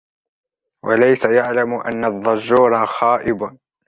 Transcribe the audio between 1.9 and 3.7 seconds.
الضَّجُورَ خَائِبٌ